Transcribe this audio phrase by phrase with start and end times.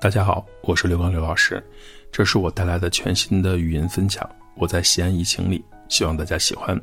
[0.00, 1.62] 大家好，我是刘刚刘老师，
[2.10, 4.26] 这是我带来的全新的语音分享。
[4.56, 6.80] 我在西安疫情里，希望大家喜欢。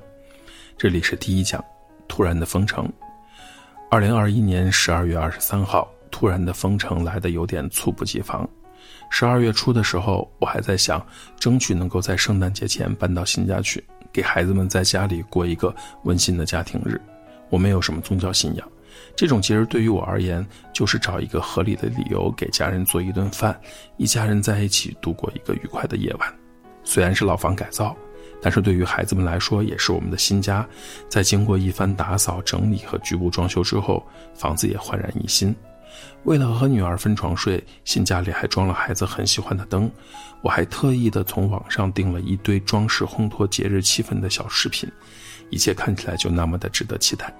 [0.77, 1.59] 这里是第一讲，
[2.07, 2.87] 突然的封城。
[3.89, 8.47] 二零二一年十二月二十三号，突然的封城来的有点猝不及防。
[9.09, 11.03] 十二月初的时候，我还在想，
[11.39, 17.01] 争取能够在圣诞节前搬到新家去，给孩子们在家里过一个温馨的家庭日。
[17.49, 18.71] 我没有什么宗教信仰。
[19.15, 23.59] 这种节日对于我而言，就是找一个合理的理由给家人做一顿饭，
[23.97, 26.33] 一家人在一起度过一个愉快的夜晚。
[26.83, 27.95] 虽然是老房改造，
[28.41, 30.67] 但是对于孩子们来说，也是我们的新家。
[31.09, 35.55] 在经过一番打扫整理和局部装修之后，房子也焕然一新。
[36.23, 39.89] 为了和女儿分床睡，新家里还装了孩子很喜欢的灯。
[40.41, 44.87] 我还特意的从网上订了一堆装饰烘托节日气氛的小饰品，
[45.49, 47.33] 一切看起来就那么的值得期待。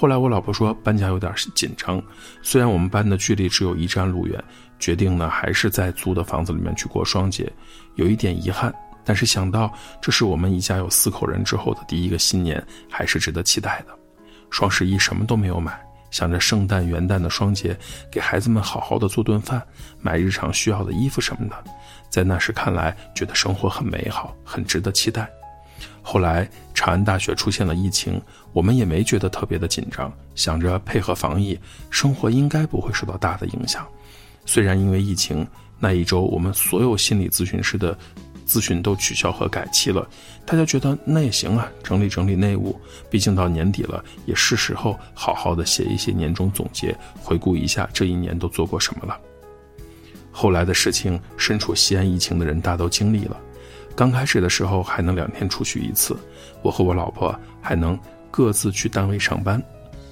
[0.00, 2.00] 后来我老婆说搬家有点紧张，
[2.40, 4.40] 虽然我们搬的距离只有一站路远，
[4.78, 7.52] 决定呢还是在租的房子里面去过双节，
[7.96, 8.72] 有一点遗憾，
[9.04, 9.68] 但是想到
[10.00, 13.98] 这是我们一家有四口人之后的第一个新年，还是值得期待的。
[14.50, 15.76] 双十一什么都没有买，
[16.12, 17.76] 想着圣诞元旦的双节
[18.08, 19.60] 给孩子们好好的做顿饭，
[20.00, 21.64] 买日常需要的衣服什么的，
[22.08, 25.28] 在那时看来觉得生活很美好，很值得期待。
[26.00, 28.20] 后来长安大学出现了疫情，
[28.52, 31.58] 我们也没觉得特别的紧张，想着配合防疫，
[31.90, 33.86] 生活应该不会受到大的影响。
[34.44, 35.46] 虽然因为疫情
[35.78, 37.96] 那一周，我们所有心理咨询师的
[38.46, 40.08] 咨询都取消和改期了，
[40.46, 42.74] 大家觉得那也行啊，整理整理内务，
[43.10, 49.18] 毕竟到年底了，也是时候好好的写一些年终总结，回顾一下这一年都做过什么了。
[50.32, 53.36] 后来的事情，身处西安疫情的人大都经历了。
[53.94, 56.16] 刚开始的时候还能两天出去一次，
[56.62, 57.98] 我和我老婆还能
[58.38, 59.60] 各自去单位上班。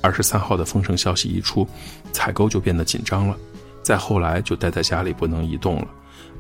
[0.01, 1.65] 二十三号的封城消息一出，
[2.13, 3.37] 采购就变得紧张了。
[3.85, 5.87] 再后来就待在家里不能移动了。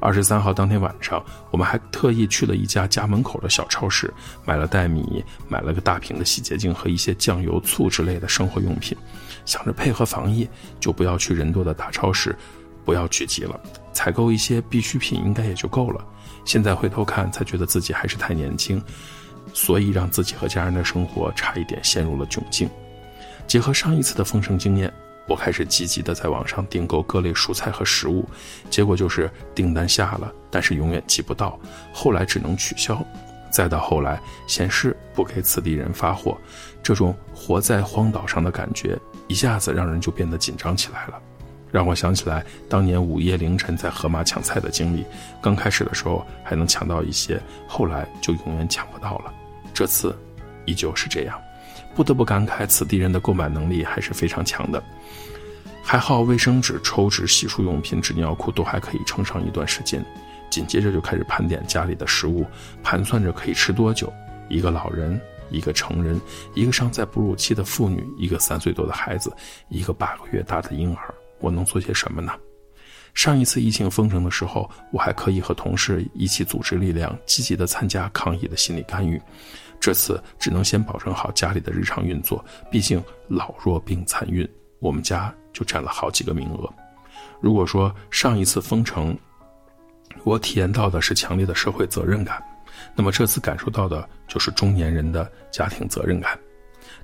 [0.00, 4.12] 二十三号当天晚上，我们还特意去了一家家门口的小超市，
[4.44, 8.98] 买了袋米，买了个大瓶的洗洁精和一些酱油、醋之类的生活用品，
[9.44, 10.48] 想着配合防疫，
[10.80, 12.36] 就不要去人多的大超市，
[12.84, 13.60] 不要聚集了，
[13.92, 16.04] 采购一些必需品应该也就够了。
[16.44, 18.82] 现在回头看，才觉得自己还是太年轻，
[19.56, 22.68] 所以让自己和家人的生活差一点陷入了窘境。
[23.46, 24.92] 结合上一次的丰盛经验，
[25.26, 28.28] 我开始积极的在网上订购各类蔬菜和食物，
[28.68, 31.58] 结果就是订单下了，但是永远寄不到，
[31.90, 33.02] 后来只能取消，
[33.50, 36.36] 再到后来显示不给此地人发货，
[36.82, 41.18] 这种活在荒岛上的感觉，一下子让人就变得紧张起来了。
[41.72, 45.04] 让我想起来当年午夜凌晨在盒马抢菜的经历。
[45.42, 49.32] 刚开始的时候还能抢到一些，后来就永远抢不到了。
[49.76, 50.16] 这次
[50.64, 51.38] 依旧是这样，
[51.94, 54.82] 不得不感慨此地人的购买能力还是非常强的。
[55.82, 60.02] 还好卫生纸、抽纸、洗漱用品、纸尿裤都还可以撑上一段时间。
[60.48, 62.46] 紧接着就开始盘点家里的食物，
[62.82, 64.10] 盘算着可以吃多久。
[64.48, 65.20] 一个老人，
[65.50, 66.18] 一个成人，
[66.54, 69.30] 一个尚在哺乳期的妇女，一个三岁多的孩子，
[69.68, 71.14] 一个八个月大的婴儿。
[71.38, 72.32] 我能做些什么呢？
[73.12, 79.20] 上一次疫情封城的时候，我还可以和同事一起组织力量，积极的参加抗疫的心理干预。
[79.80, 84.48] 这次只能先保证好家里的日常运作，毕竟老弱病残孕，
[84.80, 86.68] 我们家就占了好几个名额。
[87.40, 89.16] 如果说上一次封城，
[90.24, 92.42] 我体验到的是强烈的社会责任感，
[92.94, 96.38] 那么这次感受到的就是中年人的家庭责任感。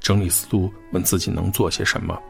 [0.01, 2.21] 整理思路，问自己能做些什么。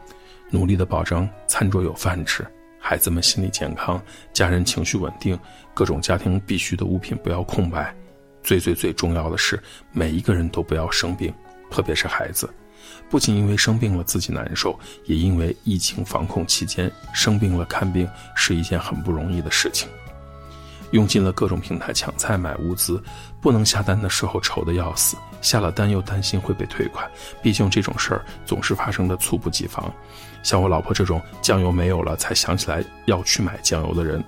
[0.51, 2.45] 努力的保证餐桌有饭吃，
[2.79, 3.99] 孩子们心理健康，
[4.33, 5.39] 家人情绪稳定，
[5.73, 7.95] 各种家庭必需的物品不要空白。
[8.43, 9.61] 最最最重要的是，
[9.91, 11.33] 每一个人都不要生病，
[11.71, 12.49] 特别是孩子。
[13.09, 19.87] 不仅因为生病了自己难受，也因为疫情防控期间生病了看病是一件很不容易的事情。
[20.91, 23.01] 用尽了各种平台抢菜买物资，
[23.41, 27.09] 不能下单的时候愁得要死，下了单又担心会被退款。
[27.41, 29.91] 毕竟这种事儿总是发生的猝不及防。
[30.43, 34.23] 像我老婆这种酱油没有了才想起来要去买酱油的人，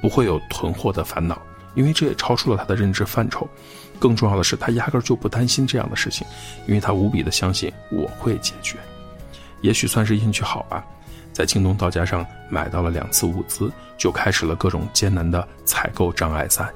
[0.00, 1.40] 不会有囤货的烦恼，
[1.76, 3.48] 因为这也超出了他的认知范畴。
[4.00, 6.26] 更重要的是，他压根就不担心这样的事情，
[6.66, 8.76] 因为他无比的相信我会解决。
[9.60, 10.84] 也许算是运气好吧。
[11.32, 16.68] 在京东到家上买到了两次物资，就开始了各种艰难的采购障碍赛。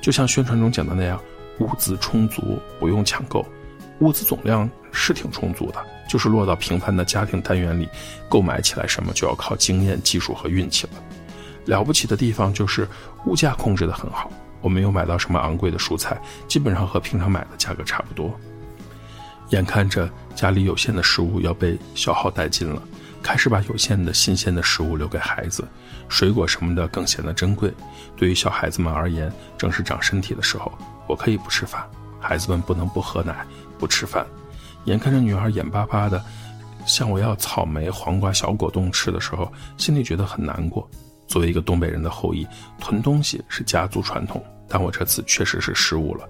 [0.00, 1.20] 就像宣传中讲的那样，
[1.60, 3.46] 物资充足，不用抢购。
[4.00, 7.88] 物资总量是挺充足的，就是落到平凡的家庭单元里，
[8.28, 10.92] 购买起来什么就要靠经验、技术和运气了。
[11.66, 12.88] 了不起的地方就是
[13.26, 14.30] 物价控制的很好，
[14.60, 18.34] 我没有买到什么昂贵的蔬菜，基本上和平常买的价格差不多。
[19.50, 22.82] 眼看着家里有限的食物要被消耗殆尽了。
[23.22, 25.64] 开始把有限的新鲜的食物留给孩子，
[26.08, 27.72] 水果什么的更显得珍贵。
[28.16, 30.72] 对于小孩子们而言，正是长身体的时候，
[31.06, 31.88] 我可以不吃饭，
[32.18, 33.46] 孩子们不能不喝奶、
[33.78, 34.26] 不吃饭。
[34.86, 36.20] 眼看着女儿眼巴巴的
[36.84, 40.90] 向我要草莓、黄瓜、小果冻吃的时候，心里觉得很难过。
[41.32, 42.46] 作为一个东北人的后裔，
[42.78, 46.28] 囤东西是家族传统，但我这次确实是失误了。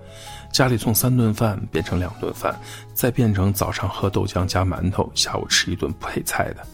[0.53, 2.57] 家里从三顿饭变成两顿饭，
[2.95, 6.65] 再变成早上喝豆浆加馒头，下午吃一顿配菜的。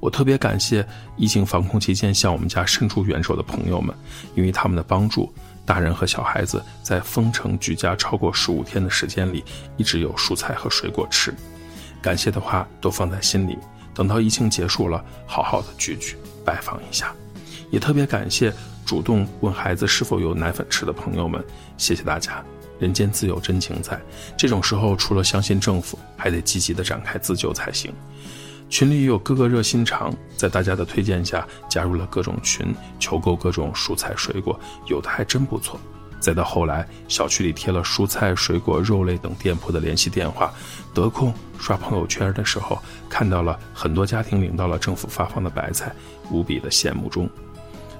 [0.00, 0.86] 我特别感谢
[1.18, 3.94] 疫情防控期间向我们家伸出援手的朋友们，
[4.34, 5.30] 因为他们的帮助，
[5.66, 9.44] 大人和小孩子在封城居家超过十五天的时间里，
[9.76, 11.34] 一直有蔬菜和水果吃。
[12.00, 13.58] 感谢的话都放在心里，
[13.94, 17.14] 等到疫情结束了，好好的聚聚，拜访一下。
[17.70, 18.52] 也特别感谢
[18.84, 21.44] 主动问孩子是否有奶粉吃的朋友们，
[21.76, 22.44] 谢谢大家。
[22.78, 23.98] 人间自有真情在，
[24.36, 27.90] 这种时候除了相信政府，还得积极的展开自救才行。
[28.68, 35.80] 群里有哥哥热心肠，在大家的推荐下加入了各种群，求购各种蔬菜水果，有的还真不错。
[36.20, 40.52] 再到后来，小区里贴了蔬菜、水果、肉类等店铺的联系电话，
[40.92, 42.78] 得空刷朋友圈的时候，
[43.08, 45.94] 看到了很多家庭领到了政府发放的白菜，
[46.30, 47.26] 无比的羡慕中。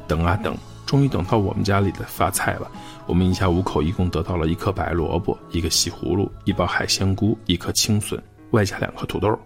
[0.08, 2.70] 等啊等，终于等到我们家里的发菜了。
[3.06, 8.20] 我们一家五口一共得到了一颗白萝卜、一个西葫芦、一包海鲜菇、一颗青笋，
[8.50, 9.38] 外加两颗土豆。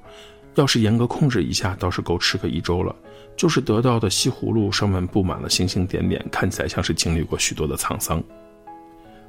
[0.57, 2.95] 要是严格控制一下，倒是够吃个一周了。
[3.37, 8.23] 就是得到的西葫芦上面布满了星星点点，看起来像是经历过许多的沧桑。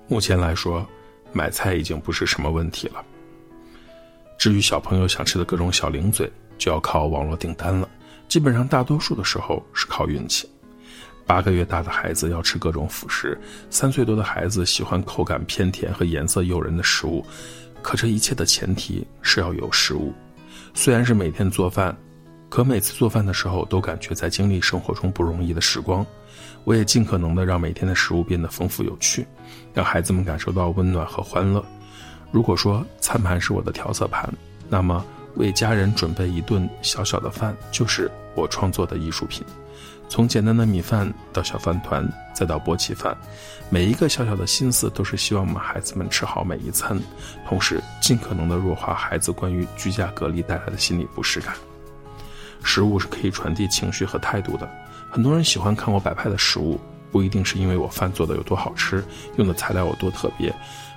[0.08, 0.86] 目前来说，
[1.32, 2.96] 买菜已经不是什么问题了。
[4.38, 7.88] 至于小朋友想吃的各种小零嘴，就要靠网络订单了。
[8.28, 10.50] 基本上大多数的时候是靠运气。
[11.32, 13.40] 八个月大的孩子要吃各种辅食，
[13.70, 17.26] 三岁多的孩子喜欢口感偏甜和颜色诱人的食物，
[17.82, 20.14] 可这一切的前提是要有食物。
[20.74, 21.98] 虽然是每天做饭，
[22.50, 26.06] 可每次做饭的时候都感觉在经历生活中不容易的时光。
[26.66, 29.26] 我也尽可能的让每天的食物变得丰富有趣，
[29.74, 31.64] 让孩子们感受到温暖和欢乐。
[32.30, 34.30] 如果说餐盘是我的调色盘，
[34.68, 35.02] 那么
[35.36, 39.46] 为家人准备一顿小小的饭就是我创作的艺术品。
[40.12, 43.16] 从简单的米饭到小饭团，再到波奇饭，
[43.70, 47.00] 每一个小小的心思都是希望我们孩子们吃好每一餐，
[47.48, 51.56] 同时尽可能的弱化孩子关于居家隔离带来的心理不适感。
[52.62, 54.70] 食物是可以传递情绪和态度的，
[55.10, 56.78] 很多人喜欢看我摆拍的食物，
[57.10, 59.02] 不一定是因为我饭做的有多好吃，
[59.38, 60.54] 用的材料有多特别，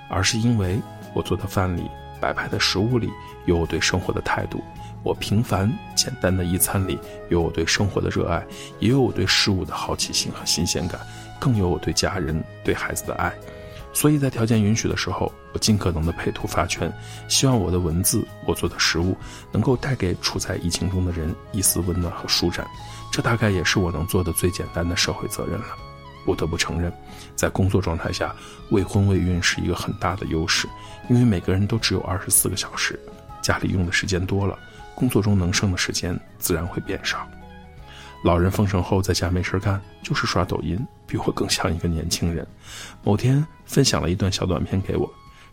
[0.09, 0.77] 而是因为
[1.13, 1.89] 我做的饭里、
[2.19, 3.09] 摆拍的食物里
[3.45, 4.63] 有我对生活的态度。
[5.03, 6.97] 我平凡简单的一餐里，
[7.29, 8.43] 有我对生活的热爱，
[8.79, 10.99] 也有我对事物的好奇心和新鲜感，
[11.39, 13.31] 更有我对家人、对孩子的爱。
[13.93, 16.91] 所以在条件允许的时候，我尽可能的配图发圈，
[17.29, 19.15] 希望我的文字、我做的食物，
[19.51, 22.67] 能够带给处在疫情中的人一丝温暖和舒展。
[23.11, 25.67] 这大概也是我能做的最简单的社会责任了。
[26.25, 26.91] 不得不承认，
[27.35, 28.35] 在工作状态下，
[28.71, 30.67] 未婚未孕是一个很大的优势，
[31.09, 32.99] 因为每个人都只有二十四个小时，
[33.41, 34.57] 家里用的时间多了。
[34.95, 37.27] 工作中能剩的时间自然会变少。
[38.23, 42.47] 老人封城后在家没事干，就是刷抖音，比我更像一个年轻人。
[43.03, 45.07] 某天分享了一段小短片给我，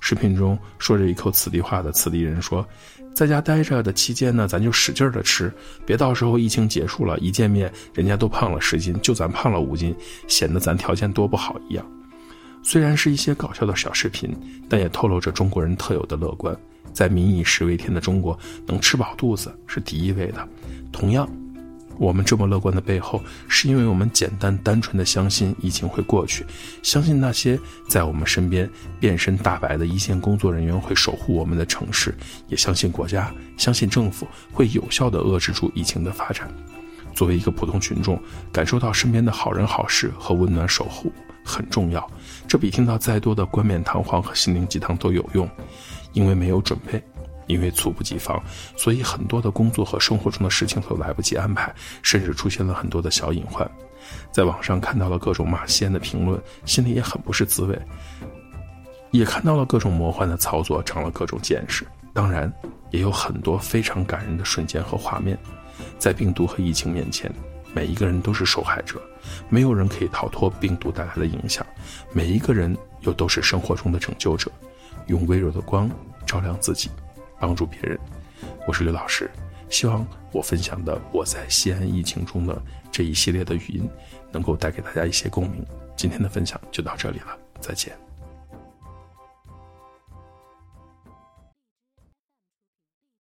[0.04, 2.66] 视频中说着一口此地话的此地人说
[3.14, 5.50] ：“在家待着的期间呢，咱就使劲的吃，
[5.86, 9.94] 别到时候疫情结束了，一见面人家都胖了十斤，就咱胖了五斤，
[10.26, 11.86] 显得咱条件多不好一样。”
[12.64, 14.36] 虽然是一些搞笑的小视频，
[14.68, 16.54] 但也透露着中国人特有的乐观。
[16.92, 18.36] 在民以食为天的中国，
[18.66, 20.48] 能吃饱肚子是第一位的。
[20.90, 21.28] 同样，
[22.02, 26.44] 我们这么乐观的背后，是因为我们简单单纯的相信疫情会过去，
[26.82, 27.56] 相信那些
[27.88, 28.68] 在我们身边
[28.98, 32.12] 变身大白的一线工作人员会守护我们的城市，
[32.48, 36.52] 也相信国家，相信政府会有效的遏制住疫情的发展。
[37.14, 41.12] 作为一个普通群众，感受到身边的好人好事和温暖守护
[41.44, 42.04] 很重要，
[42.48, 45.48] 这比听到再多的冠冕堂皇和心灵鸡汤都有用。
[46.14, 47.02] 因为没有准备，
[47.52, 48.42] 因为猝不及防，
[48.76, 53.70] 所以很多的工作和生活中的事情都来不及安排，甚至出现了很多的小隐患。
[54.30, 57.78] 在网上看到了各种骂西安的评论，心里也很不是滋味。
[59.10, 61.86] 也看到了各种魔幻的操作，长了各种见识。
[62.14, 62.50] 当然，
[62.90, 65.38] 也有很多非常感人的瞬间和画面。
[65.98, 67.30] 在病毒和疫情面前，
[67.74, 69.00] 每一个人都是受害者，
[69.50, 71.64] 没有人可以逃脱病毒带来的影响，
[72.12, 74.50] 每一个人又都是生活中的拯救者。
[75.08, 75.90] 用微弱的光
[76.24, 76.88] 照亮自己，
[77.42, 77.98] 帮助别人。
[78.68, 79.28] 我是刘老师，
[79.68, 83.90] 希望我分享的我在西安疫情中的这一系列的语音，
[84.30, 85.66] 能够带给大家一些共鸣。
[85.96, 87.92] 今天的分享就到这里了，再见。